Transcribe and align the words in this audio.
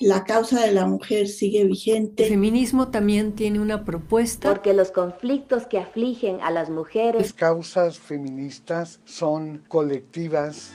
la 0.00 0.24
causa 0.24 0.60
de 0.60 0.72
la 0.72 0.86
mujer 0.86 1.28
sigue 1.28 1.64
vigente. 1.64 2.24
El 2.24 2.30
feminismo 2.30 2.88
también 2.88 3.32
tiene 3.32 3.60
una 3.60 3.84
propuesta. 3.84 4.48
Porque 4.48 4.72
los 4.72 4.92
conflictos 4.92 5.66
que 5.66 5.78
afligen 5.78 6.40
a 6.40 6.50
las 6.50 6.70
mujeres. 6.70 7.20
Las 7.20 7.32
causas 7.32 7.98
feministas 7.98 9.00
son 9.04 9.64
colectivas. 9.68 10.72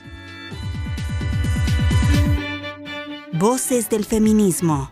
Voces 3.32 3.88
del 3.88 4.04
feminismo. 4.04 4.90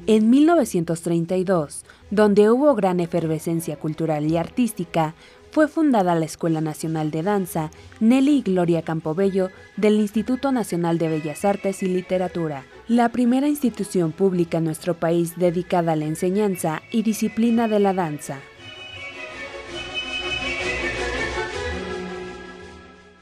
En 0.06 0.28
1932, 0.28 1.86
donde 2.10 2.50
hubo 2.50 2.74
gran 2.74 3.00
efervescencia 3.00 3.76
cultural 3.76 4.30
y 4.30 4.36
artística, 4.36 5.14
fue 5.50 5.66
fundada 5.66 6.14
la 6.14 6.26
Escuela 6.26 6.60
Nacional 6.60 7.10
de 7.10 7.22
Danza 7.22 7.70
Nelly 8.00 8.38
y 8.38 8.42
Gloria 8.42 8.82
Campobello 8.82 9.48
del 9.78 9.94
Instituto 9.94 10.52
Nacional 10.52 10.98
de 10.98 11.08
Bellas 11.08 11.46
Artes 11.46 11.82
y 11.82 11.86
Literatura, 11.86 12.66
la 12.86 13.08
primera 13.08 13.48
institución 13.48 14.12
pública 14.12 14.58
en 14.58 14.64
nuestro 14.64 14.92
país 14.92 15.38
dedicada 15.38 15.92
a 15.92 15.96
la 15.96 16.04
enseñanza 16.04 16.82
y 16.90 17.02
disciplina 17.02 17.66
de 17.66 17.80
la 17.80 17.94
danza. 17.94 18.40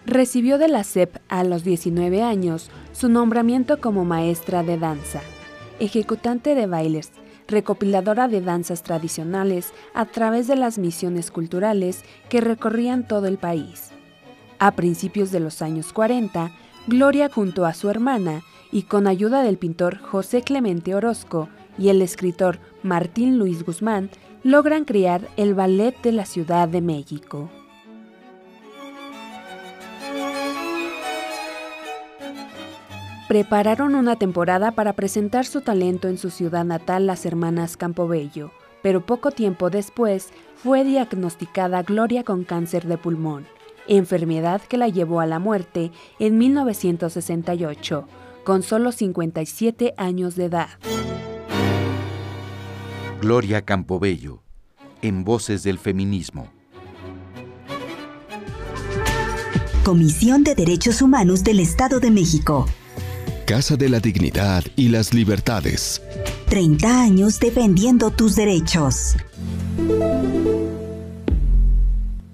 Recibió 0.04 0.58
de 0.58 0.66
la 0.66 0.82
SEP 0.82 1.18
a 1.28 1.44
los 1.44 1.62
19 1.62 2.22
años 2.22 2.70
su 2.92 3.08
nombramiento 3.08 3.80
como 3.80 4.04
maestra 4.04 4.64
de 4.64 4.78
danza, 4.78 5.20
ejecutante 5.82 6.54
de 6.54 6.66
bailes, 6.66 7.10
recopiladora 7.48 8.28
de 8.28 8.40
danzas 8.40 8.84
tradicionales 8.84 9.72
a 9.94 10.04
través 10.06 10.46
de 10.46 10.54
las 10.54 10.78
misiones 10.78 11.32
culturales 11.32 12.04
que 12.28 12.40
recorrían 12.40 13.06
todo 13.06 13.26
el 13.26 13.36
país. 13.36 13.90
A 14.60 14.76
principios 14.76 15.32
de 15.32 15.40
los 15.40 15.60
años 15.60 15.92
40, 15.92 16.52
Gloria 16.86 17.28
junto 17.28 17.66
a 17.66 17.74
su 17.74 17.90
hermana 17.90 18.42
y 18.70 18.82
con 18.82 19.08
ayuda 19.08 19.42
del 19.42 19.58
pintor 19.58 19.98
José 19.98 20.42
Clemente 20.42 20.94
Orozco 20.94 21.48
y 21.76 21.88
el 21.88 22.00
escritor 22.00 22.60
Martín 22.84 23.38
Luis 23.38 23.64
Guzmán 23.64 24.08
logran 24.44 24.84
crear 24.84 25.28
el 25.36 25.54
Ballet 25.54 26.00
de 26.02 26.12
la 26.12 26.26
Ciudad 26.26 26.68
de 26.68 26.80
México. 26.80 27.50
Prepararon 33.28 33.94
una 33.94 34.16
temporada 34.16 34.72
para 34.72 34.92
presentar 34.94 35.46
su 35.46 35.60
talento 35.60 36.08
en 36.08 36.18
su 36.18 36.30
ciudad 36.30 36.64
natal 36.64 37.06
las 37.06 37.24
hermanas 37.24 37.76
Campobello, 37.76 38.50
pero 38.82 39.06
poco 39.06 39.30
tiempo 39.30 39.70
después 39.70 40.30
fue 40.56 40.84
diagnosticada 40.84 41.82
Gloria 41.82 42.24
con 42.24 42.44
cáncer 42.44 42.86
de 42.86 42.98
pulmón, 42.98 43.46
enfermedad 43.86 44.60
que 44.62 44.76
la 44.76 44.88
llevó 44.88 45.20
a 45.20 45.26
la 45.26 45.38
muerte 45.38 45.92
en 46.18 46.36
1968, 46.36 48.08
con 48.44 48.62
solo 48.62 48.92
57 48.92 49.94
años 49.96 50.34
de 50.34 50.44
edad. 50.46 50.68
Gloria 53.20 53.62
Campobello, 53.62 54.42
en 55.00 55.22
Voces 55.22 55.62
del 55.62 55.78
Feminismo. 55.78 56.50
Comisión 59.84 60.44
de 60.44 60.54
Derechos 60.54 61.02
Humanos 61.02 61.44
del 61.44 61.60
Estado 61.60 61.98
de 61.98 62.10
México. 62.10 62.66
Casa 63.52 63.76
de 63.76 63.90
la 63.90 64.00
Dignidad 64.00 64.64
y 64.76 64.88
las 64.88 65.12
Libertades. 65.12 66.00
30 66.48 67.02
años 67.02 67.38
defendiendo 67.38 68.10
tus 68.10 68.34
derechos. 68.34 69.14